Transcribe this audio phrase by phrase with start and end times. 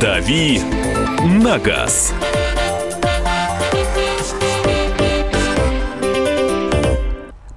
[0.00, 0.62] «Дави
[1.24, 2.14] на газ».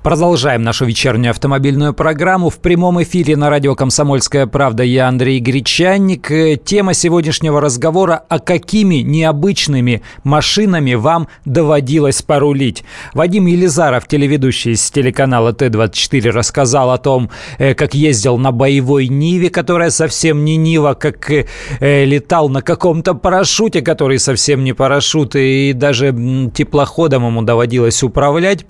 [0.08, 2.50] Продолжаем нашу вечернюю автомобильную программу.
[2.50, 6.32] В прямом эфире на радио «Комсомольская правда» я Андрей Гречанник.
[6.32, 12.86] Э, тема сегодняшнего разговора– а какими необычными машинами вам доводилось порулить?
[13.14, 19.50] Вадим Елизаров, телеведущий из телеканала Т-24, рассказал о том, э, как ездил на боевой Ниве,
[19.50, 21.46] которая совсем не Нива, как э,
[21.82, 26.16] летал на каком-то парашюте, который совсем не парашют, и даже
[26.56, 28.66] теплоходом ему доводилось управлять.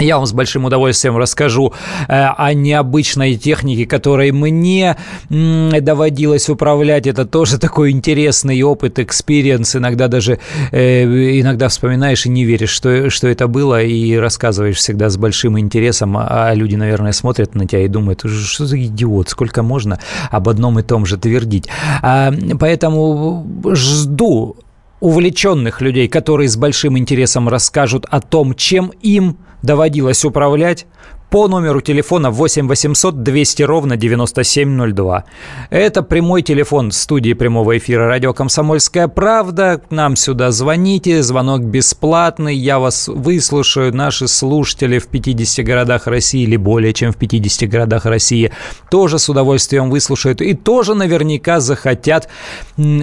[0.00, 1.72] Я вам с большим удовольствием расскажу
[2.06, 4.96] э, о необычной технике, которой мне
[5.28, 7.06] доводилось управлять.
[7.06, 9.74] Это тоже такой интересный опыт, experience.
[9.76, 10.38] Иногда даже
[10.70, 15.58] э, иногда вспоминаешь и не веришь, что, что это было, и рассказываешь всегда с большим
[15.58, 16.16] интересом.
[16.18, 19.98] А люди, наверное, смотрят на тебя и думают, что за идиот, сколько можно
[20.30, 21.68] об одном и том же твердить.
[22.02, 24.56] А, поэтому жду
[25.00, 30.86] увлеченных людей, которые с большим интересом расскажут о том, чем им доводилось управлять
[31.30, 35.24] по номеру телефона 8 800 200 ровно 9702.
[35.68, 39.82] Это прямой телефон студии прямого эфира радио «Комсомольская правда».
[39.86, 43.94] К нам сюда звоните, звонок бесплатный, я вас выслушаю.
[43.94, 48.50] Наши слушатели в 50 городах России или более чем в 50 городах России
[48.90, 52.28] тоже с удовольствием выслушают и тоже наверняка захотят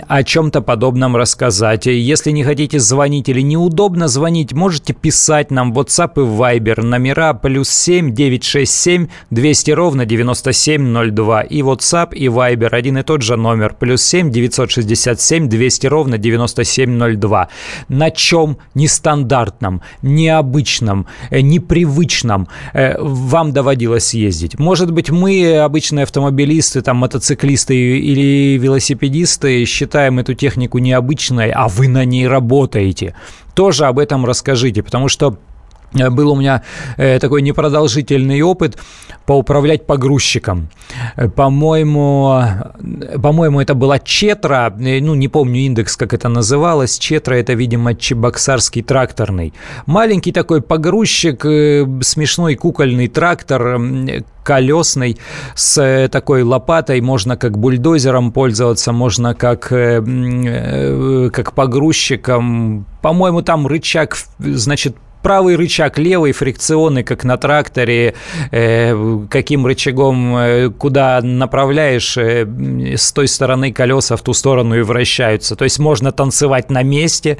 [0.07, 1.85] о чем-то подобном рассказать.
[1.85, 7.33] Если не хотите звонить или неудобно звонить, можете писать нам в WhatsApp и Viber номера
[7.35, 11.41] плюс 7 967 200 ровно 9702.
[11.43, 13.75] И WhatsApp, и Viber один и тот же номер.
[13.79, 17.49] Плюс 7 967 200 ровно 9702.
[17.89, 24.57] На чем нестандартном, необычном, э, непривычном э, вам доводилось ездить?
[24.57, 31.87] Может быть, мы, обычные автомобилисты, там, мотоциклисты или велосипедисты, считаем эту технику необычной, а вы
[31.87, 33.13] на ней работаете.
[33.53, 35.37] Тоже об этом расскажите, потому что
[35.93, 36.63] был у меня
[36.97, 38.77] э, такой непродолжительный опыт
[39.25, 40.69] поуправлять погрузчиком.
[41.15, 42.41] Э, по-моему,
[43.21, 46.97] по-моему, это была Четра, ну, не помню индекс, как это называлось.
[46.99, 49.53] Четра– это, видимо, Чебоксарский тракторный.
[49.85, 51.41] Маленький такой погрузчик,
[52.03, 53.79] смешной кукольный трактор,
[54.43, 55.17] колесный,
[55.55, 57.01] с такой лопатой.
[57.01, 62.85] Можно как бульдозером пользоваться, можно как, как погрузчиком.
[63.01, 68.13] По-моему, там рычаг, значит, правый рычаг, левый фрикционный, как на тракторе,
[68.51, 72.45] э, каким рычагом э, куда направляешь, э,
[72.95, 75.55] с той стороны колеса в ту сторону и вращаются.
[75.55, 77.39] То есть можно танцевать на месте,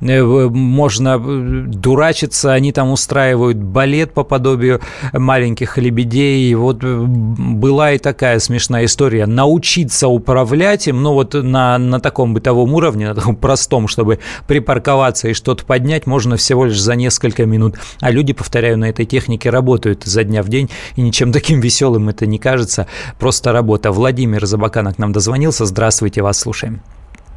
[0.00, 4.80] можно дурачиться, они там устраивают балет по подобию
[5.12, 6.54] маленьких лебедей.
[6.54, 9.26] Вот была и такая смешная история.
[9.26, 15.28] Научиться управлять им, ну вот на, на таком бытовом уровне, на таком простом, чтобы припарковаться
[15.28, 17.76] и что-то поднять, можно всего лишь за несколько несколько минут.
[18.00, 22.08] А люди, повторяю, на этой технике работают изо дня в день, и ничем таким веселым
[22.08, 22.86] это не кажется.
[23.18, 23.92] Просто работа.
[23.92, 25.66] Владимир Забакана к нам дозвонился.
[25.66, 26.80] Здравствуйте, вас слушаем.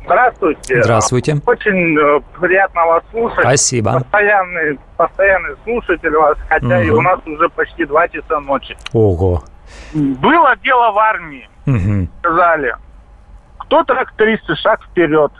[0.05, 0.81] Здравствуйте.
[0.81, 1.37] Здравствуйте.
[1.45, 3.39] Очень э, приятно вас слушать.
[3.41, 3.93] Спасибо.
[3.99, 6.87] Постоянный, постоянный слушатель вас, хотя угу.
[6.87, 8.75] и у нас уже почти два часа ночи.
[8.91, 9.43] Ого.
[9.93, 11.47] Было дело в армии.
[11.67, 12.07] Угу.
[12.19, 12.75] Сказали,
[13.59, 15.31] кто трактористы, шаг вперед.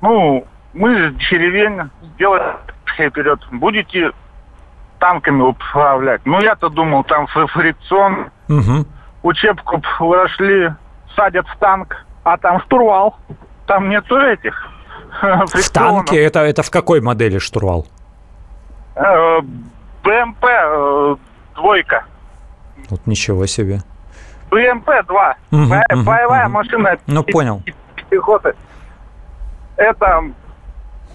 [0.00, 1.90] Ну, мы с деревень
[2.94, 3.40] сделали вперед.
[3.52, 4.12] Будете
[4.98, 6.22] танками управлять.
[6.24, 8.30] Ну, я-то думал, там фрикцион.
[8.48, 8.86] Угу.
[9.22, 10.72] Учебку прошли,
[11.16, 13.16] садят в танк, а там штурвал.
[13.66, 14.70] Там нету этих
[15.22, 16.22] В танке?
[16.22, 17.86] Это, это в какой модели штурвал?
[18.96, 19.40] Э,
[20.02, 21.16] БМП э,
[21.54, 22.04] двойка.
[22.90, 23.80] Вот ничего себе.
[24.50, 25.34] БМП-2.
[25.52, 26.52] Угу, Боевая угу.
[26.52, 26.98] машина.
[27.06, 27.62] Ну, понял.
[28.10, 28.54] Пехоты.
[29.76, 30.22] Это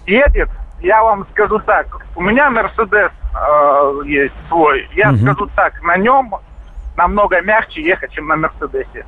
[0.06, 1.86] едет, я вам скажу так.
[2.16, 4.88] У меня Мерседес э, есть свой.
[4.94, 5.18] Я угу.
[5.18, 6.34] скажу так, на нем
[6.96, 9.06] намного мягче ехать, чем на Мерседесе.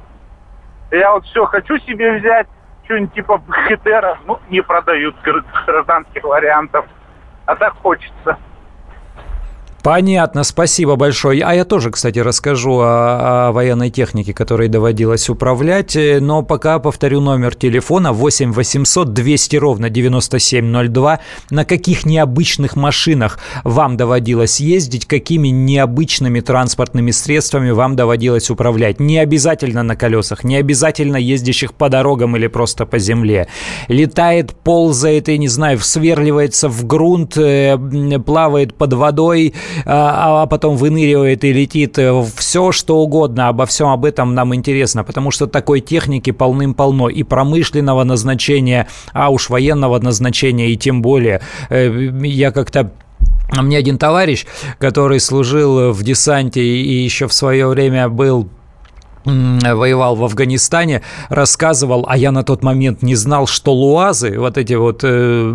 [0.90, 2.46] Я вот все хочу себе взять,
[2.84, 5.16] что-нибудь типа Хетера, ну, не продают
[5.66, 6.84] гражданских вариантов.
[7.46, 8.38] А так хочется.
[9.82, 11.42] Понятно, спасибо большое.
[11.42, 15.98] А я тоже, кстати, расскажу о, о военной технике, которой доводилось управлять.
[16.20, 21.18] Но пока повторю номер телефона 8 800 200 ровно 9702.
[21.50, 29.00] На каких необычных машинах вам доводилось ездить, какими необычными транспортными средствами вам доводилось управлять.
[29.00, 33.48] Не обязательно на колесах, не обязательно ездящих по дорогам или просто по земле.
[33.88, 37.76] Летает, ползает и, не знаю, сверливается в грунт, э,
[38.24, 41.98] плавает под водой– а, а потом выныривает и летит.
[42.36, 47.22] Все, что угодно, обо всем об этом нам интересно, потому что такой техники полным-полно и
[47.22, 51.40] промышленного назначения, а уж военного назначения и тем более.
[51.70, 52.92] Я как-то
[53.52, 54.46] мне один товарищ,
[54.78, 58.48] который служил в десанте и еще в свое время был
[59.24, 64.74] воевал в Афганистане, рассказывал, а я на тот момент не знал, что луазы, вот эти
[64.74, 65.54] вот э,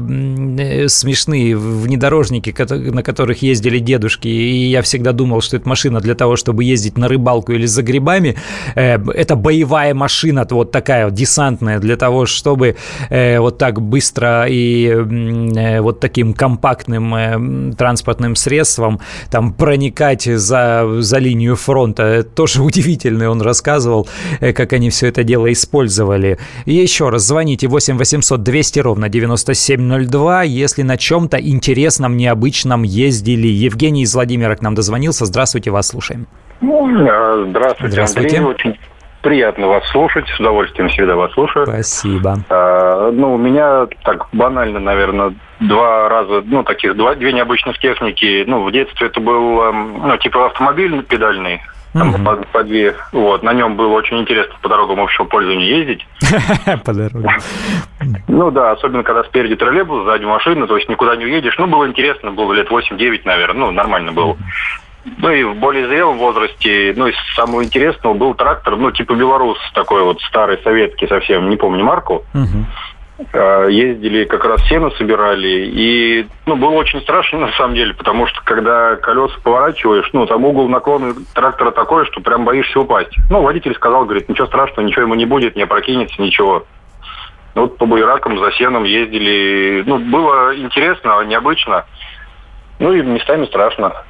[0.60, 2.56] э смешные внедорожники,
[2.92, 6.98] на которых ездили дедушки, и я всегда думал, что это машина для того, чтобы ездить
[6.98, 8.36] на рыбалку или за грибами,
[8.75, 12.75] э, это боевая машина, вот такая вот десантная, для того, чтобы
[13.10, 19.00] э, вот так быстро и э, вот таким компактным э, транспортным средством
[19.30, 22.04] там проникать за, за линию фронта.
[22.04, 24.07] Это тоже удивительный он рассказывал рассказывал,
[24.39, 26.38] э, как они все это дело использовали.
[26.65, 33.48] И еще раз, звоните 8 800 200 ровно 9702, если на чем-то интересном, необычном ездили.
[33.48, 35.25] Евгений из Владимира к нам дозвонился.
[35.25, 36.27] Здравствуйте, вас слушаем.
[36.62, 38.38] Ну, э, здравствуйте, здравствуйте.
[38.38, 38.54] Андрей.
[38.54, 38.80] Очень
[39.21, 40.27] приятно вас слушать.
[40.30, 41.65] С удовольствием всегда вас слушаю.
[41.65, 42.38] Спасибо.
[42.50, 48.44] А, ну, у меня так банально, наверное, два раза, ну, таких два, две необычных техники.
[48.48, 51.62] Ну, в детстве это был, эм, ну, типа автомобиль педальный,
[51.98, 52.24] там угу.
[52.24, 52.96] по, по две.
[53.12, 56.08] Вот, на нем было очень интересно по дорогам общего пользования ездить.
[56.86, 57.32] По дорогам.
[58.28, 61.58] Ну да, особенно когда спереди троллейбус, сзади машина, то есть никуда не уедешь.
[61.58, 64.38] Ну, было интересно, было лет 8-9, наверное, ну, нормально было.
[65.18, 69.58] Ну и в более зрелом возрасте, ну, из самого интересного был трактор, ну, типа белорус
[69.74, 72.26] такой вот старый, советский совсем, не помню марку.
[72.34, 72.66] Угу.
[73.34, 78.28] Э, ездили, как раз сено собирали, и ну, было очень страшно на самом деле, потому
[78.28, 83.16] что когда колеса поворачиваешь, ну, там угол наклона трактора такой, что прям боишься упасть.
[83.31, 86.66] Ну, водитель сказал, говорит, ничего страшного, ничего ему не будет, не опрокинется, ничего.
[87.56, 91.86] Ну, вот по буеракам за сеном ездили, ну, было интересно, необычно,
[92.78, 94.04] ну, и местами страшно.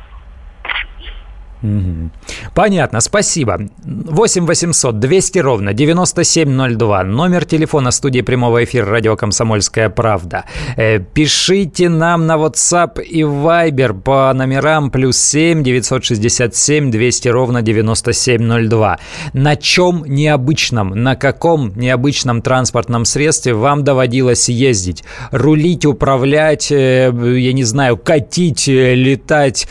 [2.54, 3.62] Понятно, спасибо.
[3.84, 7.04] 8 800 200 ровно 9702.
[7.04, 10.46] Номер телефона студии прямого эфира радио «Комсомольская правда».
[10.76, 19.00] Э, пишите нам на WhatsApp и Viber по номерам плюс 7 967 200 ровно 9702.
[19.34, 25.04] На чем необычном, на каком необычном транспортном средстве вам доводилось ездить?
[25.32, 29.68] Рулить, управлять, э, я не знаю, катить, э, летать,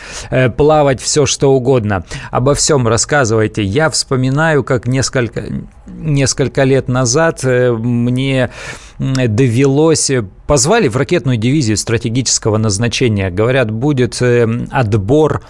[0.57, 2.05] плавать, все что угодно угодно.
[2.31, 3.63] Обо всем рассказывайте.
[3.63, 5.45] Я вспоминаю, как несколько,
[5.87, 8.51] несколько лет назад э, мне
[8.99, 10.11] довелось
[10.47, 13.31] позвали в ракетную дивизию стратегического назначения.
[13.31, 15.43] Говорят, будет э, отбор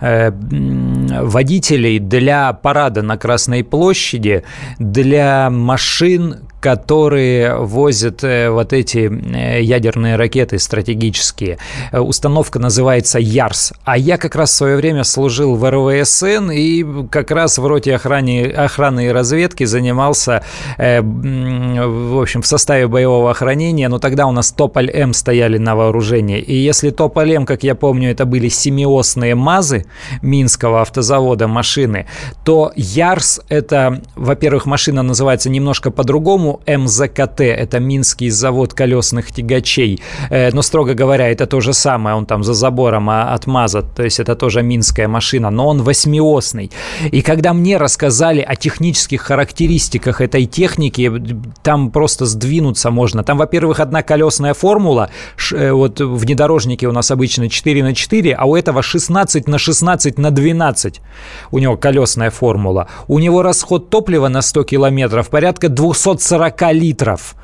[0.00, 4.42] э, водителей для парада на Красной площади,
[4.78, 9.10] для машин, которые возят э, вот эти
[9.60, 11.58] ядерные ракеты стратегические.
[11.92, 13.72] Установка называется ЯРС.
[13.84, 17.94] А я как раз в свое время служил в РВСН и как раз в роте
[17.94, 20.42] охраны, охраны и разведки занимался,
[20.76, 26.38] в общем, в составе боевого охранения, но тогда у нас Тополь-М стояли на вооружении.
[26.38, 29.86] И если Тополь-М, как я помню, это были семиосные МАЗы
[30.22, 32.06] Минского автозавода машины,
[32.44, 40.00] то Ярс– это, во-первых, машина называется немножко по-другому, МЗКТ– это Минский завод колесных тягачей.
[40.30, 43.82] Э, но, строго говоря, это то же самое, он там за забором а, от МАЗа,
[43.82, 46.70] то есть это тоже минская машина, но он восьмиосный.
[47.10, 51.12] И когда мне рассказали о технических характеристиках этой техники,
[51.62, 53.22] там просто сдвинуться можно.
[53.22, 55.10] Там, во-первых, одна колесная формула,
[55.52, 60.18] э, вот внедорожники у нас обычно 4 на 4, а у этого 16 на 16
[60.18, 61.00] на 12.
[61.50, 62.88] У него колесная формула.
[63.06, 66.37] У него расход топлива на 100 километров порядка 240
[66.72, 67.34] литров.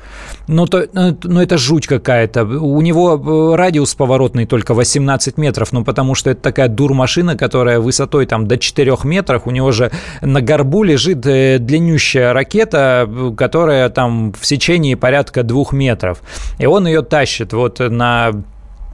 [0.47, 2.43] Ну, то, ну, ну это жуть какая-то.
[2.43, 7.79] У него э, радиус поворотный только 18 метров, ну, потому что это такая дур-машина, которая
[7.79, 9.47] высотой там до 4 метров.
[9.47, 15.65] У него же на горбу лежит э, длиннющая ракета, которая там в сечении порядка 2
[15.71, 16.21] метров.
[16.59, 18.31] И он ее тащит вот на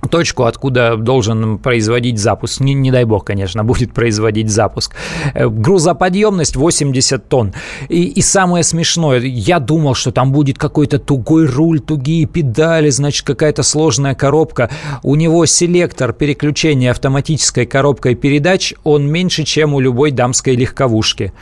[0.09, 2.61] точку, откуда должен производить запуск.
[2.61, 4.95] Не, не дай бог, конечно, будет производить запуск.
[5.33, 7.53] Э, грузоподъемность 80 тонн.
[7.89, 13.25] И, и самое смешное, я думал, что там будет какой-то тугой руль, тугие педали, значит,
[13.25, 14.69] какая-то сложная коробка.
[15.03, 21.33] У него селектор переключения автоматической коробкой передач, он меньше, чем у любой дамской легковушки.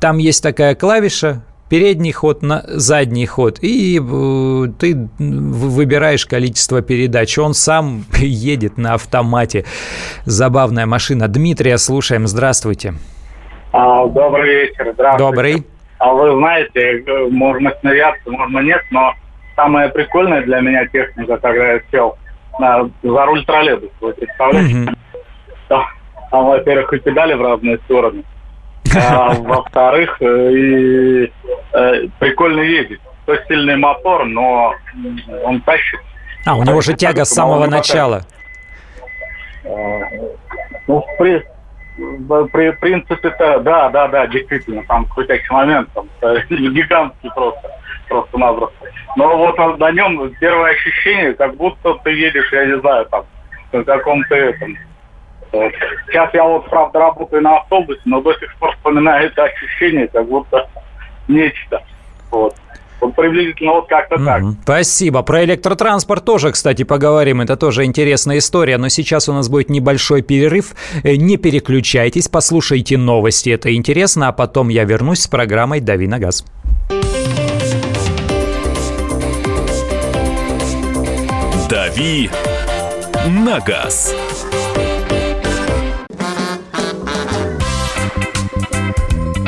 [0.00, 7.38] Там есть такая клавиша, передний ход на задний ход, и э, ты выбираешь количество передач.
[7.38, 9.64] Он сам едет на автомате.
[10.24, 11.28] Забавная машина.
[11.28, 12.26] Дмитрия слушаем.
[12.26, 12.94] Здравствуйте.
[13.72, 14.92] А, добрый вечер.
[14.92, 15.18] Здравствуйте.
[15.18, 15.66] Добрый.
[15.98, 19.14] А вы знаете, можно смеяться, можно нет, но
[19.56, 22.18] самая прикольная для меня техника, когда я сел
[22.58, 24.76] на, за руль троллейбуса, вы представляете?
[24.76, 24.96] Угу.
[26.30, 28.22] там, во-первых, и педали в разные стороны.
[28.96, 31.32] А во-вторых, э, и
[31.72, 33.00] э, прикольно ездить.
[33.26, 34.74] То сильный мотор, но
[35.44, 36.00] он тащит.
[36.46, 38.22] А, у него же тяга с самого начала.
[39.64, 40.00] Э,
[40.86, 41.42] ну, при,
[42.52, 46.06] при принципе-то, да, да, да, действительно, там крутящий момент, там,
[46.50, 47.70] гигантский просто,
[48.08, 48.86] просто-напросто.
[49.16, 53.24] Но вот на нем первое ощущение, как будто ты едешь, я не знаю, там,
[53.72, 54.76] на каком-то этом,
[56.08, 60.26] Сейчас я вот, правда, работаю на автобусе, но до сих пор вспоминаю это ощущение, как
[60.26, 60.68] будто
[61.28, 61.82] нечто.
[62.30, 62.54] Вот.
[63.00, 64.24] Вот приблизительно вот как-то mm-hmm.
[64.24, 64.42] так.
[64.62, 65.22] Спасибо.
[65.22, 67.42] Про электротранспорт тоже, кстати, поговорим.
[67.42, 68.78] Это тоже интересная история.
[68.78, 70.74] Но сейчас у нас будет небольшой перерыв.
[71.02, 73.50] Э, не переключайтесь, послушайте новости.
[73.50, 74.28] Это интересно.
[74.28, 76.44] А потом я вернусь с программой «Дави на газ».
[81.68, 82.30] «Дави
[83.26, 84.14] на газ».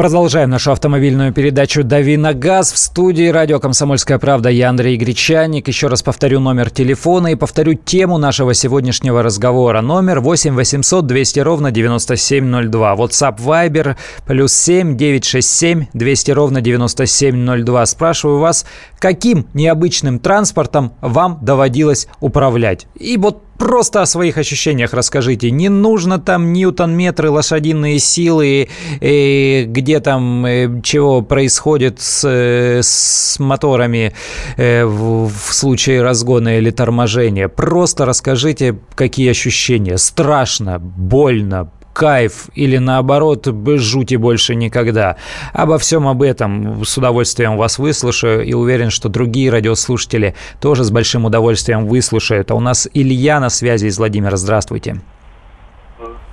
[0.00, 4.48] Продолжаем нашу автомобильную передачу «Дави на газ» в студии радио «Комсомольская правда».
[4.48, 5.68] Я Андрей Гречаник.
[5.68, 9.82] Еще раз повторю номер телефона и повторю тему нашего сегодняшнего разговора.
[9.82, 12.94] Номер 8 800 200 ровно 9702.
[12.94, 17.84] WhatsApp Viber плюс 7 967 200 ровно 9702.
[17.84, 18.64] Спрашиваю вас,
[18.98, 22.86] каким необычным транспортом вам доводилось управлять?
[22.94, 25.50] И вот просто о своих ощущениях расскажите.
[25.50, 28.68] Не нужно там ньютон-метры, лошадиные силы,
[29.00, 34.14] э, где там э, чего происходит с, э, с моторами
[34.56, 37.48] в, в случае разгона или торможения.
[37.48, 39.98] Просто расскажите, какие ощущения.
[39.98, 45.16] Страшно, больно, кайф или наоборот жути больше никогда.
[45.52, 50.90] Обо всем об этом с удовольствием вас выслушаю и уверен, что другие радиослушатели тоже с
[50.90, 52.50] большим удовольствием выслушают.
[52.50, 54.36] А у нас Илья на связи из Владимира.
[54.36, 54.96] Здравствуйте.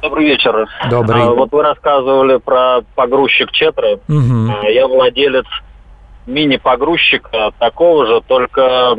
[0.01, 0.67] Добрый вечер.
[0.89, 1.23] Добрый.
[1.23, 3.99] А, вот вы рассказывали про погрузчик Четры.
[4.07, 4.67] Угу.
[4.69, 5.45] Я владелец
[6.27, 8.95] мини-погрузчика такого же, только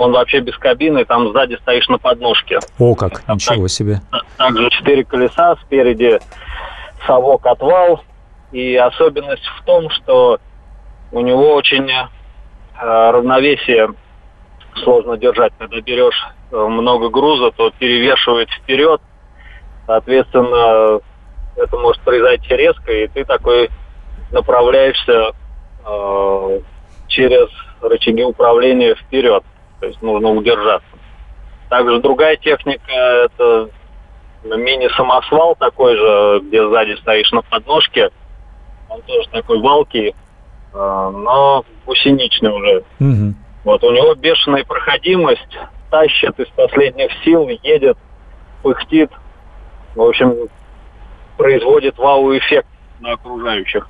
[0.00, 2.58] он вообще без кабины, там сзади стоишь на подножке.
[2.78, 4.00] О, как, там ничего так, себе.
[4.36, 6.18] Также четыре колеса, спереди
[7.06, 8.02] совок отвал.
[8.52, 10.40] И особенность в том, что
[11.12, 12.00] у него очень э,
[12.80, 13.90] равновесие
[14.82, 15.52] сложно держать.
[15.56, 19.00] Когда берешь э, много груза, то перевешивает вперед.
[19.86, 21.00] Соответственно,
[21.56, 23.70] это может произойти резко, и ты такой
[24.32, 25.32] направляешься
[25.86, 26.60] э,
[27.06, 27.48] через
[27.82, 29.44] рычаги управления вперед
[29.80, 30.88] то есть нужно удержаться.
[31.68, 33.70] Также другая техника– это
[34.44, 38.10] мини-самосвал такой же, где сзади стоишь на подножке.
[38.88, 40.14] Он тоже такой валкий,
[40.72, 42.84] а, но гусеничный уже.
[42.98, 43.34] Угу.
[43.64, 45.58] Вот у него бешеная проходимость,
[45.90, 47.96] тащит из последних сил, едет,
[48.62, 49.10] пыхтит.
[49.94, 50.48] В общем,
[51.36, 52.68] производит вау-эффект
[53.00, 53.88] на окружающих.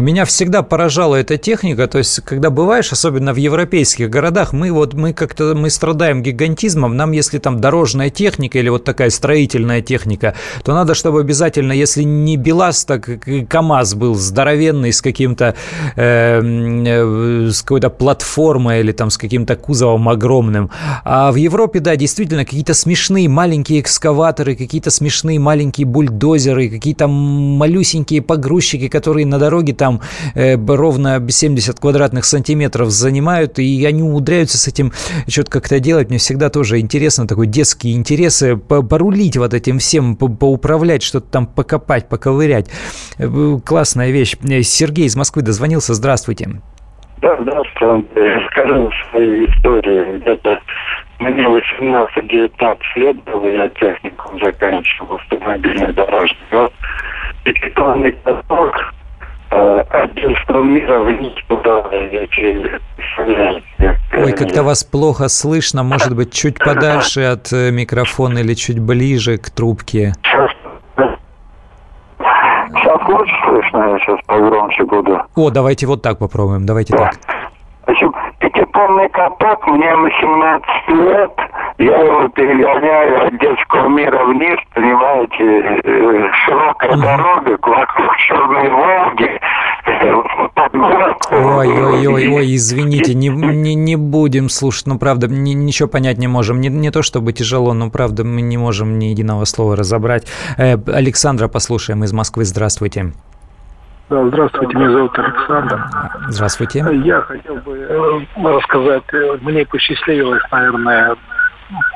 [0.00, 4.94] Меня всегда поражала эта техника, то есть, когда бываешь, особенно в европейских городах, мы вот,
[4.94, 10.34] мы как-то, мы страдаем гигантизмом, нам если там дорожная техника или вот такая строительная техника,
[10.64, 13.08] то надо, чтобы обязательно, если не БелАЗ, так
[13.48, 15.54] КАМАЗ был здоровенный с каким-то,
[15.96, 20.70] э, э, с какой-то платформой или там с каким-то кузовом огромным.
[21.04, 28.22] А в Европе, да, действительно, какие-то смешные маленькие экскаваторы, какие-то смешные маленькие бульдозеры, какие-то малюсенькие
[28.22, 30.00] погрузчики, которые на дороге там там
[30.34, 34.90] э, ровно 70 квадратных сантиметров занимают, и они умудряются с этим
[35.28, 36.08] что-то как-то делать.
[36.08, 42.08] Мне всегда тоже интересно, такой детские интересы, порулить вот этим всем, поуправлять, что-то там покопать,
[42.08, 42.68] поковырять.
[43.18, 43.28] Э,
[43.64, 44.36] классная вещь.
[44.42, 45.94] Э, Сергей из Москвы дозвонился.
[45.94, 46.48] Здравствуйте.
[47.22, 48.08] Да, здравствуйте.
[48.14, 50.20] Расскажу свою историю.
[50.20, 50.58] Где-то
[51.20, 56.72] мне 18-19 лет было, я техникум заканчивал автомобильный дорожный год.
[57.44, 58.95] Пятитонный каток
[59.56, 61.84] отдельство мира вниз туда,
[64.18, 65.82] Ой, как-то вас плохо слышно.
[65.82, 70.14] Может быть, чуть подальше от э, микрофона или чуть ближе к трубке.
[72.68, 75.20] Сейчас лучше слышно, я сейчас погромче буду.
[75.34, 76.66] О, давайте вот так попробуем.
[76.66, 77.14] Давайте так.
[77.86, 81.32] В общем, пятитонный каток, мне 18 лет,
[81.78, 89.40] я его перегоняю от детского мира вниз, понимаете, э, широкая дорога, вокруг Черной Волги,
[91.30, 96.18] Ой, ой, ой, ой, извините, не, не, не будем слушать, ну, правда, ни, ничего понять
[96.18, 96.60] не можем.
[96.60, 100.26] Не, не то чтобы тяжело, но, правда, мы не можем ни единого слова разобрать.
[100.56, 102.44] Э, Александра послушаем из Москвы.
[102.44, 103.12] Здравствуйте.
[104.08, 105.84] Да, здравствуйте, меня зовут Александр.
[106.28, 106.84] Здравствуйте.
[107.04, 111.16] Я хотел бы э, рассказать, э, мне посчастливилось, наверное,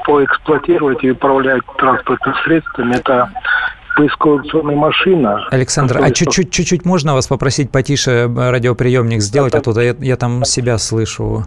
[0.05, 2.91] поэксплуатировать и управлять транспортным средством.
[2.91, 3.31] Это
[3.97, 5.47] поисковая машина.
[5.53, 10.17] Александр, а чуть-чуть, чуть-чуть можно вас попросить потише э, радиоприемник сделать, а то я, я
[10.17, 11.47] там себя слышу.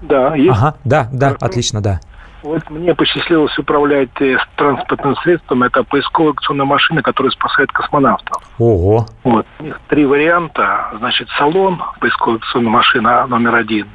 [0.00, 0.50] Да, есть.
[0.50, 2.00] Ага, да, да, отлично, да.
[2.42, 5.62] Вот мне посчастливилось управлять э, транспортным средством.
[5.62, 8.42] Это поисковая акционная машина, которая спасает космонавтов.
[8.58, 9.06] Ого.
[9.24, 9.46] Вот.
[9.58, 10.90] У них три варианта.
[10.98, 13.88] Значит, салон, поисковая акционная машина номер один.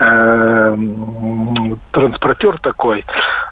[0.00, 3.04] Эм, транспортер такой,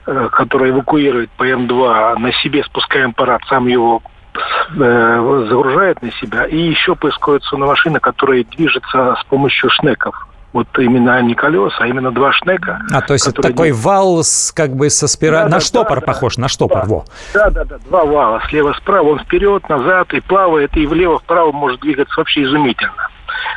[0.06, 4.02] э, который эвакуирует ПМ-2, на себе спускаем аппарат, сам его
[4.34, 6.46] э, загружает на себя.
[6.46, 11.86] И еще поисковая акционная машина, которая движется с помощью шнеков вот именно не колеса, а
[11.86, 12.80] именно два шнека.
[12.90, 16.00] А, то есть это такой вал с, как бы со спиралью, да, на да, штопор
[16.00, 17.04] да, похож, на штопор, да, во.
[17.34, 22.14] Да, да, да, два вала, слева-справа, он вперед, назад, и плавает, и влево-вправо может двигаться
[22.18, 23.08] вообще изумительно.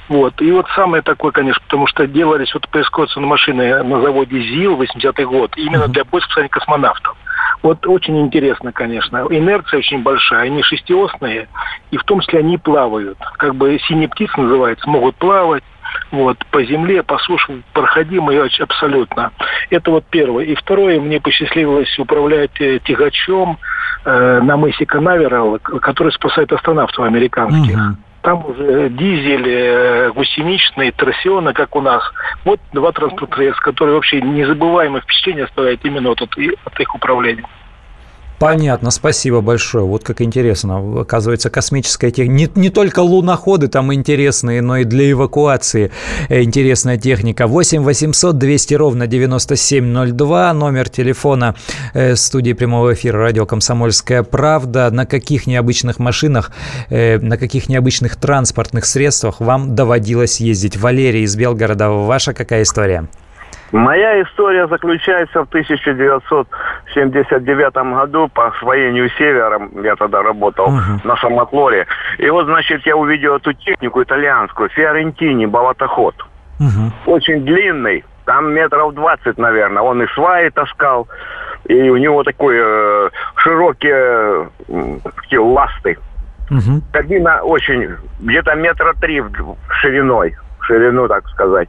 [0.07, 0.39] Вот.
[0.41, 5.25] И вот самое такое, конечно, потому что делались вот поисковые машины на заводе ЗИЛ 80-й
[5.25, 7.15] год именно для поиска космонавтов.
[7.61, 9.25] Вот очень интересно, конечно.
[9.29, 11.47] Инерция очень большая, они шестиосные,
[11.91, 13.17] и в том числе они плавают.
[13.37, 15.63] Как бы синие птицы называется, могут плавать,
[16.15, 19.31] вот, по земле, по суше проходимый абсолютно.
[19.69, 20.45] Это вот первое.
[20.45, 23.57] И второе, мне посчастливилось управлять э, тягачом
[24.05, 27.75] э, на мысе Канаверал, который спасает астронавтов американских.
[27.75, 27.97] Угу.
[28.21, 32.03] Там уже дизель, э, гусеничный, трассионы, как у нас.
[32.43, 36.31] Вот два транспортных средства, которые вообще незабываемое впечатление оставляют именно вот от,
[36.65, 37.43] от их управления.
[38.39, 39.85] Понятно, спасибо большое.
[39.85, 41.01] Вот как интересно.
[41.01, 42.33] Оказывается, космическая техника.
[42.33, 45.91] Не, не только луноходы там интересные, но и для эвакуации
[46.29, 47.47] интересная техника.
[47.47, 50.53] 8 800 200 ровно 9702.
[50.53, 51.55] Номер телефона
[51.93, 54.89] э, студии прямого эфира радио «Комсомольская правда».
[54.91, 56.51] На каких необычных машинах,
[56.89, 60.75] э, на каких необычных транспортных средствах вам доводилось ездить?
[60.75, 63.07] Валерий из Белгорода, ваша какая история?
[63.71, 69.71] Моя история заключается в 1979 году по освоению севером.
[69.83, 70.99] Я тогда работал uh-huh.
[71.03, 71.87] на самотлоре.
[72.17, 76.13] И вот, значит, я увидел эту технику итальянскую, Фиорентини, болотоход.
[76.59, 76.91] Uh-huh.
[77.07, 79.81] Очень длинный, там метров 20, наверное.
[79.81, 81.07] Он и сваи таскал,
[81.65, 85.97] и у него такой э, широкие э, такие ласты.
[86.51, 86.81] Uh-huh.
[86.93, 89.23] Кабина очень, где-то метра три
[89.81, 91.67] шириной, ширину, так сказать.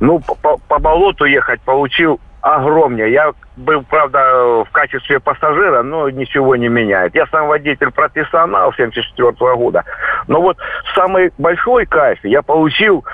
[0.00, 3.12] Ну, по, по болоту ехать получил огромнее.
[3.12, 7.14] Я был, правда, в качестве пассажира, но ничего не меняет.
[7.14, 9.84] Я сам водитель профессионал 74 -го года.
[10.28, 10.56] Но вот
[10.94, 13.04] самый большой кайф я получил,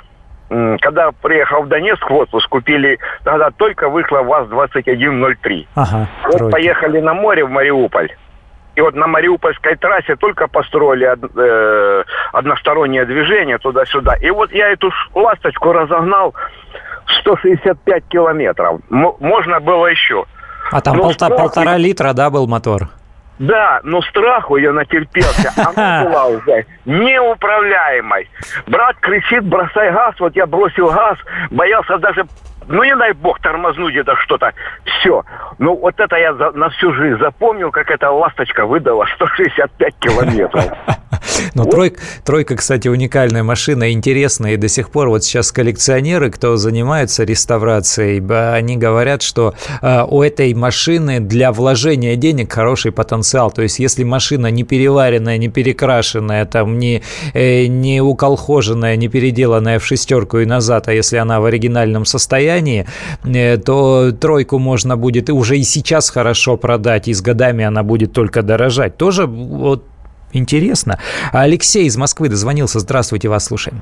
[0.49, 5.67] когда приехал в Донецк в отпуск, купили, тогда только вышла ВАЗ-2103.
[5.75, 8.11] Ага, вот поехали на море в Мариуполь.
[8.77, 14.15] И вот на Мариупольской трассе только построили од, э, одностороннее движение туда-сюда.
[14.17, 16.35] И вот я эту ласточку разогнал
[17.21, 18.81] 165 километров.
[18.91, 20.25] М- можно было еще.
[20.73, 21.37] А там полта- страх...
[21.37, 22.89] полтора литра, да, был мотор?
[23.39, 25.53] Да, но страху я натерпелся.
[25.77, 28.29] Она была уже неуправляемой.
[28.67, 30.15] Брат кричит, бросай газ.
[30.21, 31.19] Вот я бросил газ,
[31.51, 32.25] боялся даже
[32.67, 34.53] ну не дай бог тормознуть это что-то.
[34.85, 35.23] Все.
[35.59, 40.73] Ну вот это я за, на всю жизнь запомнил, как эта ласточка выдала 165 километров.
[41.55, 44.55] Но тройка, тройка, кстати, уникальная машина, интересная.
[44.55, 48.23] И до сих пор вот сейчас коллекционеры, кто занимается реставрацией,
[48.57, 53.51] они говорят, что а, у этой машины для вложения денег хороший потенциал.
[53.51, 57.03] То есть если машина не переваренная, не перекрашенная, там не,
[57.33, 62.87] э, не уколхоженная, не переделанная в шестерку и назад, а если она в оригинальном состоянии,
[63.25, 68.13] э, то тройку можно будет уже и сейчас хорошо продать, и с годами она будет
[68.13, 68.97] только дорожать.
[68.97, 69.85] Тоже вот
[70.35, 70.99] Интересно.
[71.33, 72.81] Алексей из Москвы дозвонился.
[72.81, 73.81] Здравствуйте, вас слушаем.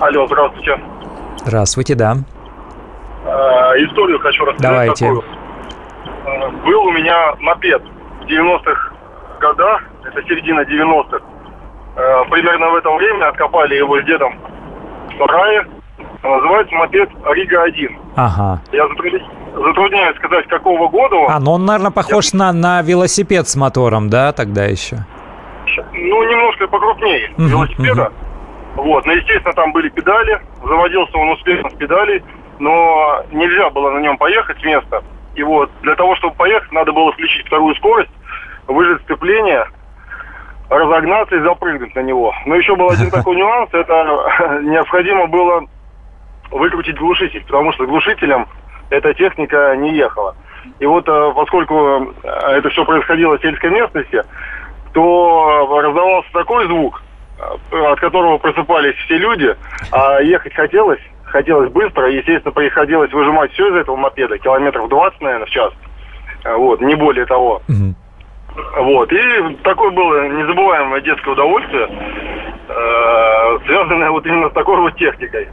[0.00, 0.80] Алло, здравствуйте.
[1.36, 2.16] Здравствуйте, да.
[3.24, 3.30] Э,
[3.84, 5.04] историю хочу рассказать Давайте.
[5.06, 5.24] такую.
[6.24, 7.82] Э, был у меня мопед
[8.22, 8.92] в 90-х
[9.40, 11.18] годах, это середина 90-х.
[11.96, 14.34] э, примерно в это время откопали его с дедом
[15.10, 15.66] в сарае.
[16.22, 17.88] Называется мопед Рига-1.
[18.16, 18.60] Ага.
[18.72, 21.30] Я затрудняюсь сказать, какого года он.
[21.30, 22.38] А, ну он, наверное, похож Я...
[22.38, 25.06] на, на велосипед с мотором, да, тогда еще?
[25.92, 28.02] Ну, немножко покрупнее uh-huh, велосипеда.
[28.02, 28.82] Uh-huh.
[28.82, 32.22] Вот, ну, естественно, там были педали, заводился он успешно с педалей,
[32.58, 35.02] но нельзя было на нем поехать с места.
[35.34, 38.10] И вот, для того, чтобы поехать, надо было включить вторую скорость,
[38.66, 39.66] выжать сцепление,
[40.68, 42.32] разогнаться и запрыгнуть на него.
[42.46, 45.66] Но еще был один такой нюанс, это необходимо было
[46.50, 48.46] выкрутить глушитель, потому что глушителем
[48.90, 50.36] эта техника не ехала.
[50.78, 52.28] И вот э, поскольку э,
[52.58, 54.22] это все происходило в сельской местности,
[54.92, 57.02] то раздавался такой звук,
[57.38, 59.56] э, от которого просыпались все люди,
[59.92, 65.46] а ехать хотелось, хотелось быстро, естественно, приходилось выжимать все из этого мопеда, километров 20, наверное,
[65.46, 65.72] в час,
[66.44, 67.62] вот, не более того.
[67.68, 67.94] Угу.
[68.82, 71.88] Вот, и такое было незабываемое детское удовольствие,
[72.68, 75.48] э, связанное вот именно с такой вот техникой.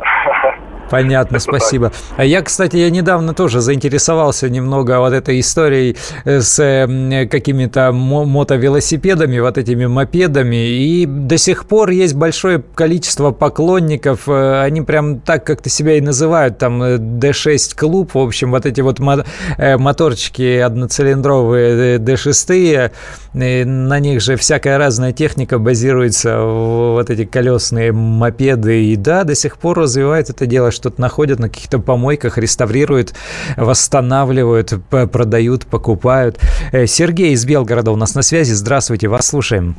[0.94, 1.90] Понятно, спасибо.
[2.16, 7.90] А я, кстати, я недавно тоже заинтересовался немного вот этой историей э, с э, какими-то
[7.90, 15.18] мотовелосипедами, вот этими мопедами, и до сих пор есть большое количество поклонников, э, они прям
[15.18, 21.98] так как-то себя и называют, там D6 клуб, в общем, вот эти вот моторчики одноцилиндровые
[21.98, 22.92] D6,
[23.32, 29.58] на них же всякая разная техника базируется, вот эти колесные мопеды, и да, до сих
[29.58, 33.14] пор развивает это дело, что-то находят на каких-то помойках, реставрируют,
[33.56, 36.38] восстанавливают, продают, покупают.
[36.72, 38.52] Э, Сергей из Белгорода у нас на связи.
[38.52, 39.76] Здравствуйте, вас слушаем.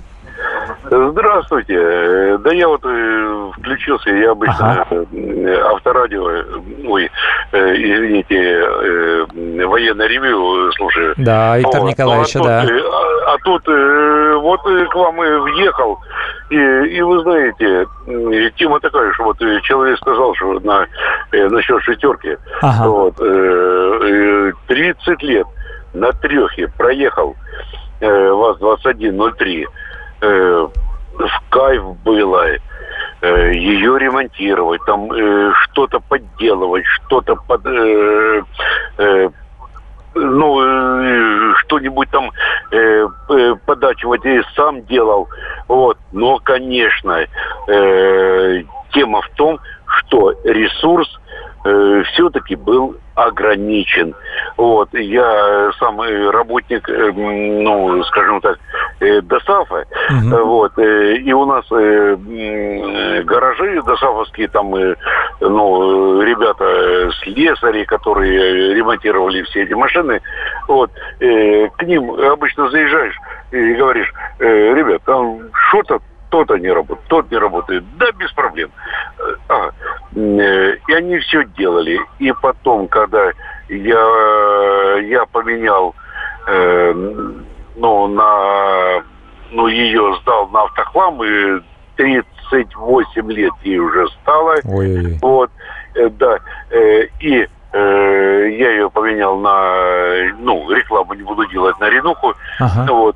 [0.86, 2.38] Здравствуйте.
[2.40, 5.06] Да я вот э, включился, я обычно ага.
[5.14, 6.24] Э, авторадио,
[6.88, 7.10] ой,
[7.52, 9.26] э, извините, э,
[9.66, 11.14] военное ревю слушаю.
[11.18, 11.90] Да, Виктор вот.
[11.90, 12.62] Николаевич, ну, а да.
[12.62, 12.72] Тут,
[13.26, 16.00] а, тут э, вот к вам и въехал,
[16.50, 17.88] и, и вы знаете,
[18.58, 20.88] тема такая, что вот человек сказал, что на,
[21.32, 22.88] э, насчет шестерки, ага.
[22.88, 25.48] вот, э, 30 лет
[25.94, 27.36] на трехе проехал
[28.00, 29.66] э, ВАЗ-2103,
[30.22, 30.68] э,
[31.18, 32.46] в кайф было
[33.22, 38.42] э, ее ремонтировать, там э, что-то подделывать, что-то под, э,
[38.98, 39.30] э,
[40.16, 42.32] ну, э, что-нибудь там
[42.72, 45.28] э, э, подачивать и сам делал.
[45.68, 45.98] Вот.
[46.12, 47.26] Но, конечно,
[47.68, 49.60] э, тема в том,
[50.00, 51.08] что ресурс
[51.66, 54.14] э, все-таки был ограничен.
[54.58, 58.58] Вот, я сам работник, э, ну, скажем так,
[59.00, 60.46] э, ДОСАФа, угу.
[60.46, 61.66] вот, и у нас
[63.26, 64.72] гаражи ДОСАФовские, там,
[65.40, 70.22] ну, ребята слесари, которые ремонтировали все эти машины,
[70.68, 73.18] вот, к ним обычно заезжаешь
[73.52, 76.02] и говоришь, ребят, там что-то
[76.36, 77.84] то-то не работает, тот не работает.
[77.98, 78.70] Да, без проблем.
[79.48, 79.70] А,
[80.14, 81.98] и они все делали.
[82.20, 83.32] И потом, когда
[83.70, 85.96] я, я поменял,
[86.48, 86.94] э,
[87.78, 89.02] ну, на,
[89.52, 91.62] ну, ее сдал на автохлам, и
[91.96, 94.56] 38 лет ей уже стало.
[94.66, 95.18] Ой-ой-ой.
[95.22, 95.52] Вот,
[95.96, 96.40] э, да.
[96.70, 102.34] Э, и э, я ее поменял на, ну, рекламу не буду делать на Ренуху.
[102.60, 102.92] Ага.
[102.92, 103.16] Вот.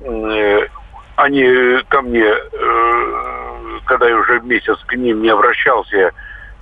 [0.00, 0.66] Э,
[1.18, 1.44] они
[1.88, 6.12] ко мне, э, когда я уже месяц к ним не обращался,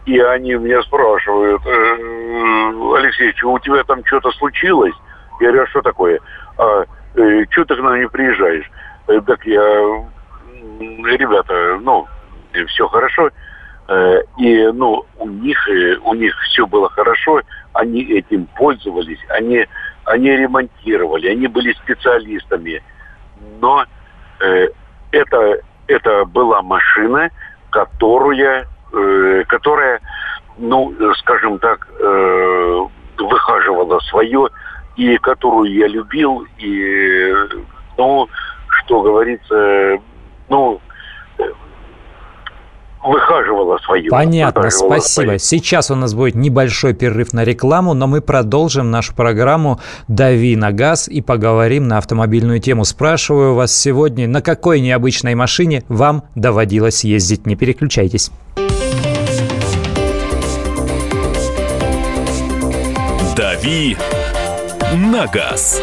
[0.06, 4.94] и они меня спрашивают, э, Алексей, у тебя там что-то случилось?
[5.40, 6.20] Я говорю, а что такое?
[6.56, 6.84] А,
[7.16, 8.70] э, что ты к нам не приезжаешь?
[9.06, 9.62] Так я,
[10.80, 12.06] ребята, ну,
[12.68, 13.30] все хорошо.
[14.38, 15.68] И, ну, у них,
[16.02, 17.40] у них все было хорошо,
[17.72, 19.64] они этим пользовались, они,
[20.06, 22.82] они ремонтировали, они были специалистами.
[23.60, 23.84] Но Э,
[25.10, 27.30] это, это была машина,
[27.70, 30.00] которая, э, которая,
[30.58, 32.86] ну, скажем так, э,
[33.18, 34.48] выхаживала свое,
[34.96, 37.34] и которую я любил, и,
[37.98, 38.28] ну,
[38.68, 39.98] что говорится,
[40.48, 40.80] ну,
[43.06, 44.10] выхаживала свою.
[44.10, 45.24] Понятно, выхаживала спасибо.
[45.24, 45.38] Свою.
[45.38, 50.72] Сейчас у нас будет небольшой перерыв на рекламу, но мы продолжим нашу программу «Дави на
[50.72, 52.84] газ» и поговорим на автомобильную тему.
[52.84, 57.46] Спрашиваю вас сегодня, на какой необычной машине вам доводилось ездить?
[57.46, 58.30] Не переключайтесь.
[63.36, 63.96] «Дави
[64.94, 65.82] на газ».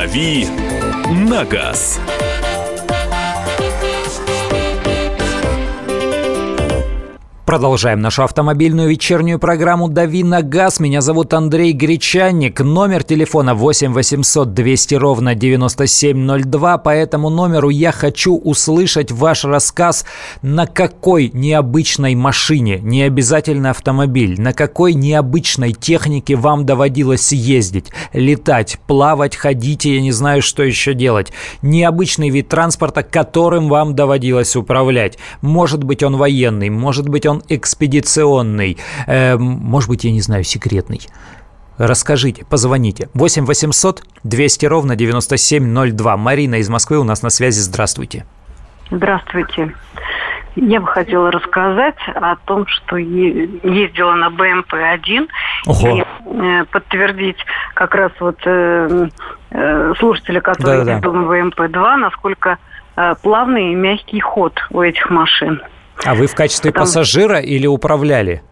[0.00, 0.46] «Дави
[1.10, 2.00] на газ».
[7.50, 10.78] Продолжаем нашу автомобильную вечернюю программу «Дави на газ».
[10.78, 12.60] Меня зовут Андрей Гречанник.
[12.60, 16.78] Номер телефона 8 800 200 ровно 9702.
[16.78, 20.04] По этому номеру я хочу услышать ваш рассказ,
[20.42, 28.78] на какой необычной машине, не обязательно автомобиль, на какой необычной технике вам доводилось ездить, летать,
[28.86, 31.32] плавать, ходить, я не знаю, что еще делать.
[31.62, 35.18] Необычный вид транспорта, которым вам доводилось управлять.
[35.42, 41.00] Может быть, он военный, может быть, он экспедиционный, э, может быть, я не знаю, секретный.
[41.78, 43.08] Расскажите, позвоните.
[43.14, 46.16] 8 800 200 ровно 9702.
[46.18, 47.60] Марина из Москвы у нас на связи.
[47.60, 48.26] Здравствуйте.
[48.90, 49.74] Здравствуйте.
[50.56, 55.28] Я бы хотела рассказать о том, что ездила на БМП-1
[55.68, 57.38] и э, подтвердить
[57.74, 59.08] как раз вот э,
[59.50, 61.18] э, слушателя, который да, ездил да.
[61.20, 62.58] на БМП-2, насколько
[62.96, 65.62] э, плавный и мягкий ход у этих машин.
[66.04, 66.86] А вы в качестве Потому...
[66.86, 68.42] пассажира или управляли?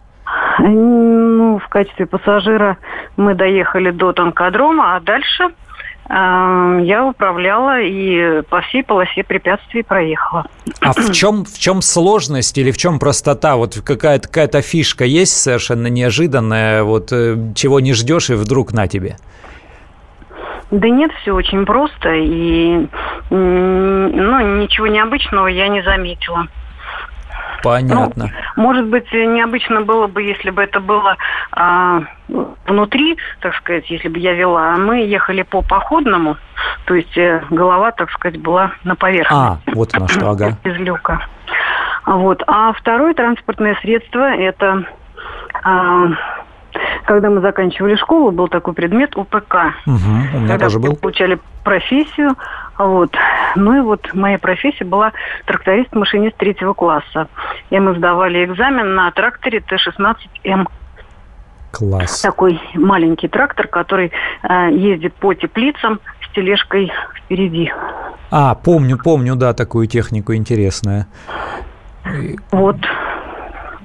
[0.61, 2.79] Ну, в качестве пассажира
[3.17, 10.47] мы доехали до танкодрома, а дальше э, я управляла и по всей полосе препятствий проехала.
[10.81, 13.57] А в чем, в чем сложность или в чем простота?
[13.57, 18.89] Вот какая-то какая фишка есть совершенно неожиданная, вот э, чего не ждешь и вдруг на
[18.89, 19.17] тебе?
[20.71, 22.87] Да нет, все очень просто и
[23.31, 26.47] ну, ничего необычного я не заметила.
[27.63, 28.31] Понятно.
[28.57, 31.17] Ну, может быть, необычно было бы, если бы это было
[31.53, 32.03] а,
[32.67, 34.75] внутри, так сказать, если бы я вела.
[34.75, 36.37] А мы ехали по походному,
[36.87, 39.71] то есть э, голова, так сказать, была на поверхности.
[39.71, 40.57] А, вот она что, ага.
[40.65, 41.27] Из люка.
[42.07, 42.43] Вот.
[42.47, 44.85] А второе транспортное средство– это
[45.63, 46.09] а,
[47.05, 49.75] когда мы заканчивали школу, был такой предмет УПК.
[49.87, 49.95] Угу,
[50.35, 50.97] у меня когда тоже был.
[50.97, 52.37] получали профессию.
[52.79, 53.15] Вот.
[53.57, 55.13] Ну и вот моя профессия была
[55.47, 57.29] тракторист-машинист третьего класса.
[57.71, 60.67] И мы сдавали экзамен на тракторе Т-16М.
[61.73, 62.23] Класс.
[62.23, 64.11] Такой маленький трактор, который
[64.43, 67.71] э, ездит по теплицам с тележкой впереди.
[68.31, 71.07] А, помню, помню, да, такую технику интересная.
[72.53, 72.77] Вот.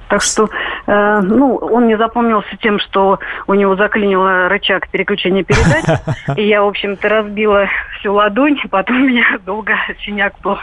[0.09, 0.47] Так что,
[0.85, 5.99] э, ну, он не запомнился тем, что у него заклинило рычаг переключения передач.
[6.37, 7.67] И я, в общем-то, разбила
[7.99, 8.57] всю ладонь.
[8.69, 9.73] Потом у меня долго
[10.05, 10.57] синяк был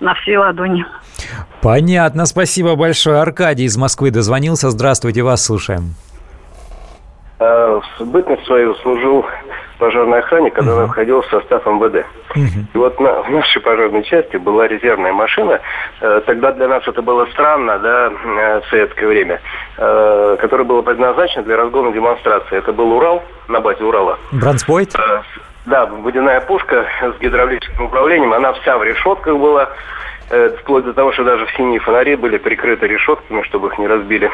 [0.00, 0.84] на всей ладони.
[1.62, 2.26] Понятно.
[2.26, 3.20] Спасибо большое.
[3.20, 4.70] Аркадий из Москвы дозвонился.
[4.70, 5.94] Здравствуйте, вас слушаем.
[7.38, 9.26] В бытность свою служил
[9.78, 10.78] пожарной охране, когда uh-huh.
[10.78, 12.06] она входила в состав МВД.
[12.34, 12.64] Uh-huh.
[12.72, 15.60] И вот на, в нашей пожарной части была резервная машина.
[16.00, 19.40] Э, тогда для нас это было странно, да, э, в советское время,
[19.76, 22.56] э, которая была предназначена для разгона демонстрации.
[22.56, 24.18] Это был Урал, на базе Урала.
[24.32, 24.94] Бранспойт?
[24.94, 25.20] Э,
[25.66, 28.32] да, водяная пушка с гидравлическим управлением.
[28.32, 29.68] Она вся в решетках была.
[30.28, 34.28] Э, вплоть до того, что даже синие фонари были прикрыты решетками, чтобы их не разбили.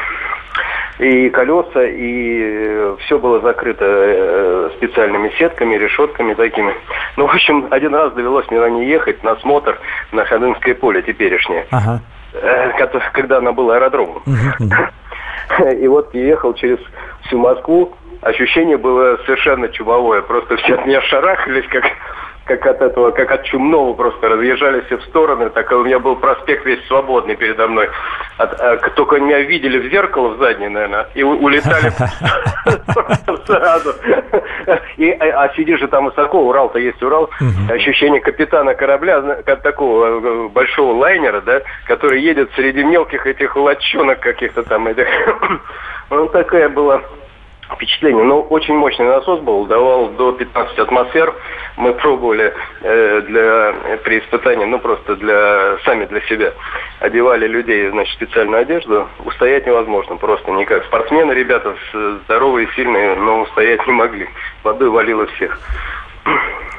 [0.97, 6.73] И колеса, и э, все было закрыто э, специальными сетками, решетками такими.
[7.15, 9.79] Ну, в общем, один раз довелось мне на ней ехать на смотр
[10.11, 11.67] на Ходынское поле теперешнее.
[11.71, 12.01] Ага.
[13.11, 14.23] Когда она была аэродромом.
[15.79, 16.79] И вот я ехал через
[17.25, 17.93] всю Москву.
[18.21, 20.23] Ощущение было совершенно чумовое.
[20.23, 21.83] Просто все от меня шарахались, как
[22.45, 25.49] как от этого, как от чумного просто разъезжались все в стороны.
[25.49, 27.89] Так у меня был проспект весь свободный передо мной.
[28.37, 31.89] От, а, только меня видели в зеркало в заднее, наверное, и улетали
[33.45, 33.93] сразу.
[34.97, 37.29] И, а, а сидишь же там высоко, Урал-то есть Урал.
[37.69, 44.19] Ощущение капитана корабля, как такого э, большого лайнера, да, который едет среди мелких этих лодчонок
[44.19, 45.07] каких-то там этих.
[46.09, 47.01] Ну, такая была
[47.75, 48.23] впечатление.
[48.23, 51.33] Ну, очень мощный насос был, давал до 15 атмосфер.
[51.77, 56.53] Мы пробовали э, для, при испытании, ну, просто для, сами для себя.
[56.99, 59.07] Одевали людей, значит, специальную одежду.
[59.25, 60.85] Устоять невозможно просто никак.
[60.85, 61.75] Спортсмены, ребята
[62.25, 64.29] здоровые, сильные, но устоять не могли.
[64.63, 65.59] Водой валило всех.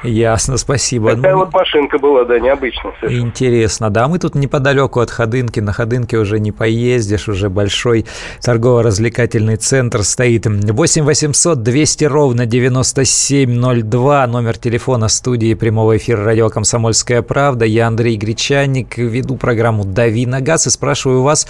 [0.05, 1.15] Ясно, спасибо.
[1.15, 2.93] Такая ну, вот машинка была, да, необычная.
[2.99, 3.27] Совершенно.
[3.27, 4.07] Интересно, да.
[4.07, 5.59] Мы тут неподалеку от Ходынки.
[5.59, 8.05] На Ходынке уже не поездишь, уже большой
[8.41, 10.45] торгово-развлекательный центр стоит.
[10.45, 17.65] 8 800 200 ровно 9702, номер телефона студии прямого эфира радио «Комсомольская правда».
[17.65, 21.47] Я Андрей Гречанник, веду программу «Дави на газ» и спрашиваю вас,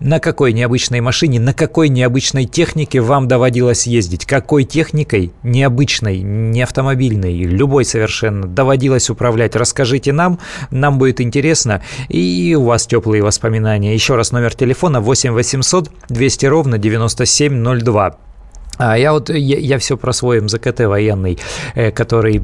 [0.00, 4.24] на какой необычной машине, на какой необычной технике вам доводилось ездить?
[4.24, 9.56] Какой техникой необычной, не автомобильной, любой совершенно доводилось управлять?
[9.56, 10.38] Расскажите нам,
[10.70, 11.82] нам будет интересно.
[12.08, 13.94] И у вас теплые воспоминания.
[13.94, 18.29] Еще раз номер телефона 8 800 200 ровно 9702.
[18.82, 21.38] А я вот, я, я все про свой МЗКТ военный,
[21.74, 22.40] э, который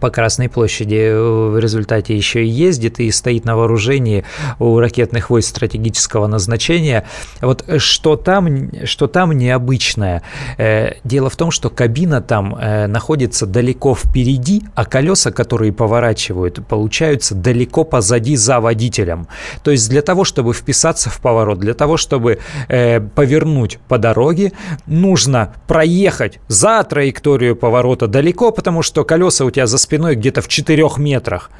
[0.00, 4.24] по Красной площади э, в результате еще и ездит и стоит на вооружении
[4.58, 7.06] у ракетных войск стратегического назначения.
[7.40, 10.22] Вот что там, что там необычное?
[10.58, 17.36] Э, дело в том, что кабина там находится далеко впереди, а колеса, которые поворачивают, получаются
[17.36, 19.28] далеко позади за водителем.
[19.62, 24.52] То есть для того, чтобы вписаться в поворот, для того, чтобы повернуть по дороге,
[24.86, 30.48] нужно проехать за траекторию поворота далеко, потому что колеса у тебя за спиной где-то в
[30.48, 31.50] 4 метрах.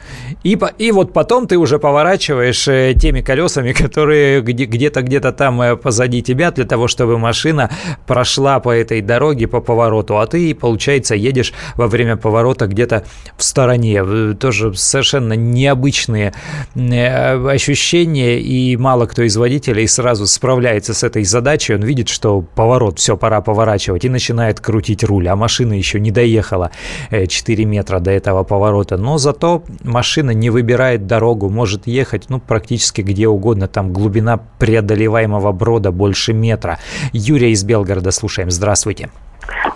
[0.43, 5.77] И, и вот потом ты уже поворачиваешь э, теми колесами, которые где-то где-то там э,
[5.77, 7.71] позади тебя, для того, чтобы машина
[8.07, 13.05] прошла по этой дороге по повороту, а ты, получается, едешь во время поворота где-то
[13.37, 14.35] в стороне.
[14.35, 16.33] Тоже совершенно необычные
[16.75, 21.75] э, ощущения, и мало кто из водителей сразу справляется с этой задачей.
[21.75, 26.01] Он видит, что поворот, все, пора поворачивать поворачивать и начинает крутить руль, а машина еще
[26.01, 26.71] не доехала
[27.11, 28.97] 4 э, метра до этого поворота.
[28.97, 33.69] Но зато машина не выбирает дорогу, может ехать ну, практически где угодно.
[33.69, 36.79] Там глубина преодолеваемого брода больше метра.
[37.13, 38.51] Юрия из Белгорода слушаем.
[38.51, 39.09] Здравствуйте.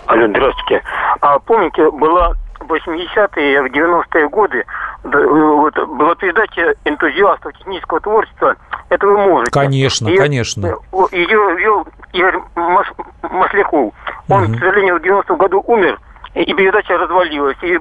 [0.05, 0.83] Алло, здравствуйте.
[1.21, 2.33] А помните, была
[2.65, 4.65] 80-е, 90-е годы
[5.03, 8.55] вот, была передача энтузиастов технического творчества
[8.89, 9.51] это вы можете.
[9.51, 10.75] Конечно, и, конечно.
[11.11, 12.91] Ее вел Игорь Маш,
[13.23, 13.93] Масляков.
[14.29, 14.53] Он, угу.
[14.53, 15.99] к сожалению, в 90-м году умер,
[16.35, 17.57] и передача развалилась.
[17.63, 17.79] И,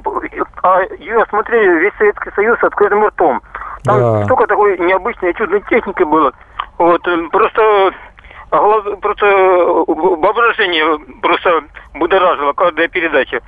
[0.63, 3.43] а ее смотрели весь Советский Союз открытым ртом.
[3.85, 4.25] Там да.
[4.25, 6.33] столько такой необычной чудной техники было.
[6.79, 7.93] Вот, э, просто
[8.51, 13.41] глаз, просто воображение просто будоражило каждая передача.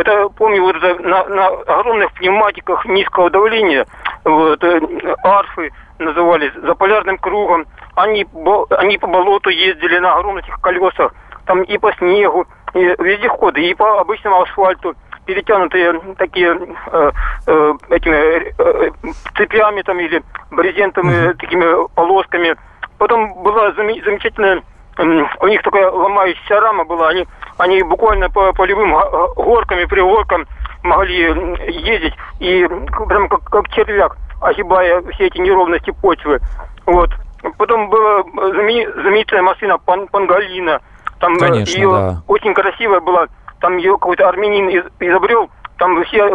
[0.00, 3.86] Это, помню, вот это, на, на огромных пневматиках низкого давления,
[4.24, 4.80] вот, э,
[5.22, 7.66] арфы, назывались, за полярным кругом.
[7.94, 8.26] Они,
[8.70, 11.14] они по болоту ездили на огромных колесах,
[11.46, 14.94] там и по снегу, и вездеходы, и по обычному асфальту
[15.26, 16.58] перетянутые такие
[16.92, 17.10] э,
[17.46, 18.90] э, этими э, э
[19.36, 21.34] цепями там или брезентами, mm-hmm.
[21.34, 22.56] такими полосками.
[22.98, 24.62] Потом была замечательная, э,
[24.98, 27.26] у них такая ломающаяся рама была, они,
[27.58, 28.92] они буквально по полевым
[29.36, 30.46] горкам и пригоркам
[30.82, 31.26] могли
[31.66, 32.66] ездить, и
[33.08, 36.40] прям как, как червяк огибая все эти неровности почвы.
[36.86, 37.10] Вот.
[37.58, 40.80] Потом была знаменитая машина Пан Пангалина.
[41.18, 42.22] Там э, Конечно, ее да.
[42.28, 43.26] очень красивая была.
[43.60, 44.68] Там ее какой-то армянин
[45.00, 45.50] изобрел.
[45.78, 46.28] Там все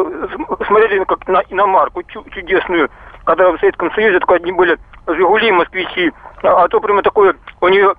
[0.67, 2.89] смотрели как на иномарку чудесную.
[3.25, 4.77] Когда в Советском Союзе только одни были
[5.15, 6.11] «Жигули», «Москвичи».
[6.43, 7.93] А то прямо такое, у нее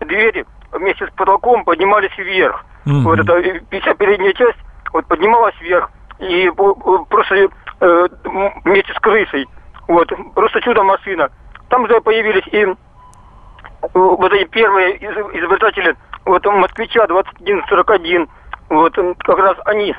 [0.00, 2.64] двери вместе с потолком поднимались вверх.
[2.86, 3.02] Mm-hmm.
[3.02, 4.58] Вот эта вся передняя часть
[4.92, 5.90] вот поднималась вверх.
[6.18, 6.50] И
[7.08, 7.48] просто
[7.80, 8.08] э,
[8.64, 9.48] вместе с крысой.
[9.88, 11.30] Вот, просто чудо машина.
[11.68, 12.74] Там уже появились и э,
[13.92, 18.28] вот эти первые изобретатели вот москвича 2141.
[18.68, 19.94] Вот как раз они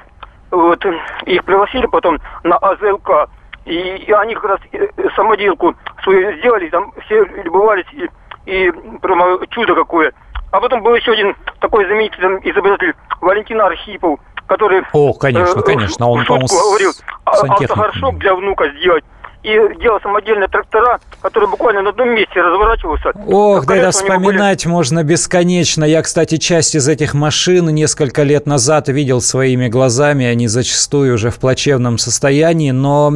[0.52, 0.84] вот
[1.26, 3.30] их пригласили потом на АЗЛК.
[3.65, 8.10] И, и они как раз э, самоделку свою сделали, там все любовались, и,
[8.45, 8.71] и
[9.02, 10.12] прямо чудо какое.
[10.52, 14.84] А потом был еще один такой знаменитый изобретатель Валентин Архипов, который...
[14.91, 16.91] О, конечно, э, конечно, он, по-моему, говорил,
[17.26, 19.04] автохаршок для внука сделать
[19.43, 23.12] и делал самодельные трактора, которые буквально на одном месте разворачиваются.
[23.27, 24.73] Ох, да это вспоминать были...
[24.73, 25.84] можно бесконечно.
[25.84, 30.25] Я, кстати, часть из этих машин несколько лет назад видел своими глазами.
[30.25, 33.12] Они зачастую уже в плачевном состоянии, но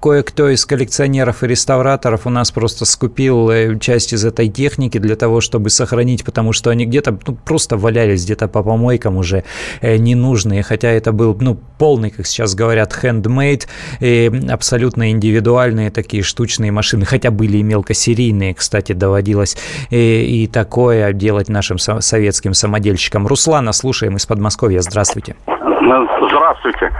[0.00, 5.14] кое-кто из коллекционеров и реставраторов у нас просто скупил э, часть из этой техники для
[5.14, 9.44] того, чтобы сохранить, потому что они где-то ну, просто валялись где-то по помойкам уже
[9.80, 13.68] э, ненужные, хотя это был ну, полный, как сейчас говорят, handmade,
[14.00, 19.56] и абсолютно индивидуальный индивидуальные такие штучные машины, хотя были и мелкосерийные, кстати, доводилось
[19.90, 23.26] и, и такое делать нашим советским самодельщикам.
[23.26, 24.80] Руслана, слушаем из Подмосковья.
[24.80, 25.36] Здравствуйте.
[25.46, 26.90] Ну, здравствуйте.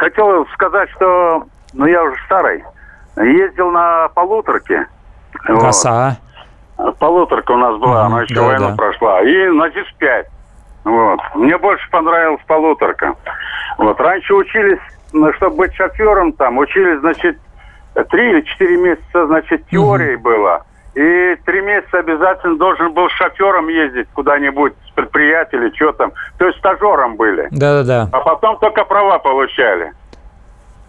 [0.00, 1.44] Хотел сказать, что
[1.74, 2.64] ну я уже старый.
[3.16, 4.86] Ездил на полуторке.
[5.46, 6.18] Коса.
[6.76, 6.98] Вот.
[6.98, 8.74] Полуторка у нас была, угу, она еще да, войну да.
[8.74, 9.22] прошла.
[9.22, 10.24] И на ЗИС-5.
[10.84, 11.20] Вот.
[11.34, 13.14] Мне больше понравилась полуторка.
[13.78, 13.98] Вот.
[14.00, 14.80] Раньше учились,
[15.12, 17.38] ну, чтобы быть шофером там, учились, значит,
[18.10, 20.24] три или четыре месяца, значит, теорией угу.
[20.24, 20.64] было.
[20.94, 26.12] И три месяца обязательно должен был шофером ездить куда-нибудь с предприятия или что там.
[26.38, 27.48] То есть стажером были.
[27.50, 28.08] Да-да-да.
[28.12, 29.92] А потом только права получали.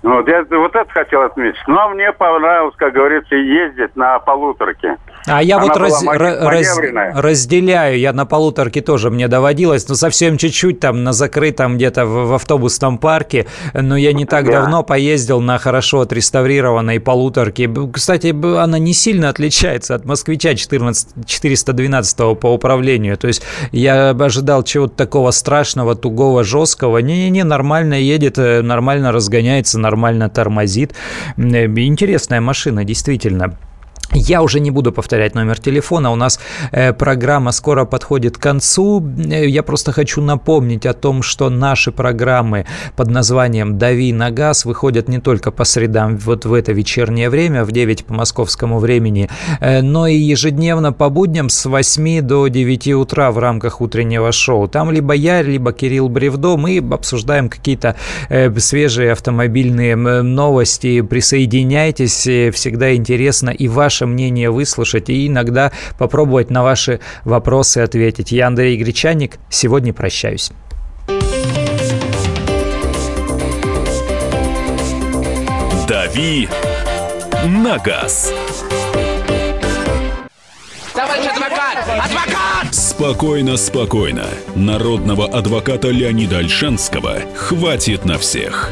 [0.05, 1.57] Вот, я вот это хотел отметить.
[1.65, 4.97] Но мне понравилось, как говорится, ездить на полуторке.
[5.25, 6.79] А я Она вот раз, раз,
[7.15, 12.27] разделяю, я на полуторке тоже мне доводилось, но совсем чуть-чуть там на закрытом где-то в,
[12.27, 14.61] в автобусном парке, но я не так да.
[14.61, 17.67] давно поездил на хорошо отреставрированной полуторке.
[17.91, 18.27] Кстати,
[18.61, 24.95] она не сильно отличается от москвича 14, 412 по управлению, то есть я ожидал чего-то
[24.95, 26.99] такого страшного, тугого, жесткого.
[26.99, 29.94] Не-не-не, нормально едет, э, нормально разгоняется, нормально
[30.29, 30.93] тормозит.
[31.37, 33.57] Э, интересная машина, действительно.
[34.15, 36.39] Я уже не буду повторять номер телефона, у нас
[36.71, 39.03] э, программа скоро подходит к концу.
[39.17, 44.63] Э, я просто хочу напомнить о том, что наши программы под названием «Дави на газ»
[44.63, 49.29] выходят не только по средам вот в это вечернее время, в 9 по московскому времени,
[49.59, 54.69] э, но и ежедневно по будням с 8 до 9 утра в рамках утреннего шоу.
[54.69, 57.95] Там либо я, либо Кирилл Бревдо, мы обсуждаем какие-то
[58.59, 61.01] свежие автомобильные новости.
[61.01, 62.21] Присоединяйтесь,
[62.55, 68.31] всегда интересно и ваш ваше мнение выслушать и иногда попробовать на ваши вопросы ответить.
[68.31, 69.37] Я Андрей Гречаник.
[69.49, 70.51] Сегодня прощаюсь.
[75.87, 76.47] «Дави
[77.45, 78.33] на газ».
[80.93, 81.77] Товарищ адвокат!
[81.87, 82.73] Адвокат!
[82.73, 84.25] Спокойно, спокойно.
[84.55, 88.71] Народного адвоката Леонида Альшанского хватит на всех.